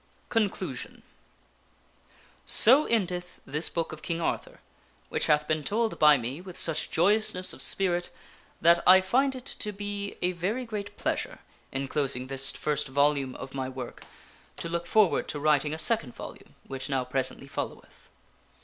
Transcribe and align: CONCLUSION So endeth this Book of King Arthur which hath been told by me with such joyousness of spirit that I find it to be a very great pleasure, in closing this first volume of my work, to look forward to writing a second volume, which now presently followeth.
CONCLUSION 0.29 1.03
So 2.47 2.87
endeth 2.87 3.39
this 3.45 3.69
Book 3.69 3.91
of 3.93 4.01
King 4.01 4.19
Arthur 4.19 4.59
which 5.09 5.27
hath 5.27 5.47
been 5.47 5.63
told 5.63 5.99
by 5.99 6.17
me 6.17 6.41
with 6.41 6.57
such 6.57 6.89
joyousness 6.89 7.53
of 7.53 7.61
spirit 7.61 8.09
that 8.59 8.79
I 8.87 8.99
find 9.01 9.35
it 9.35 9.45
to 9.45 9.71
be 9.71 10.17
a 10.23 10.31
very 10.31 10.65
great 10.65 10.97
pleasure, 10.97 11.37
in 11.71 11.87
closing 11.87 12.25
this 12.25 12.49
first 12.49 12.87
volume 12.87 13.35
of 13.35 13.53
my 13.53 13.69
work, 13.69 14.03
to 14.57 14.67
look 14.69 14.87
forward 14.87 15.27
to 15.27 15.39
writing 15.39 15.71
a 15.71 15.77
second 15.77 16.15
volume, 16.15 16.55
which 16.65 16.89
now 16.89 17.03
presently 17.03 17.45
followeth. 17.47 18.09